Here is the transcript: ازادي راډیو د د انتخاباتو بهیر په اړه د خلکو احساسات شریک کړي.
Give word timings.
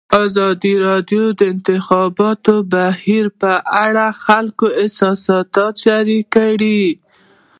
ازادي 0.23 0.73
راډیو 0.87 1.23
د 1.33 1.33
د 1.39 1.41
انتخاباتو 1.53 2.55
بهیر 2.73 3.25
په 3.41 3.53
اړه 3.83 4.05
د 4.13 4.17
خلکو 4.23 4.65
احساسات 4.81 5.73
شریک 5.85 6.25
کړي. 6.35 6.83